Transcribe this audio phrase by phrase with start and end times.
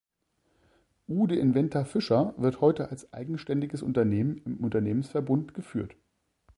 [1.07, 5.95] Uhde Inventa-Fischer wird heute als eigenständiges Unternehmen im Unternehmensverbund geführt.